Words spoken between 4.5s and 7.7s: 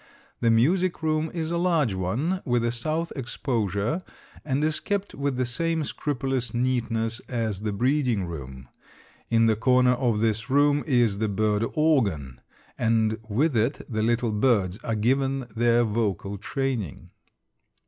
is kept with the same scrupulous neatness as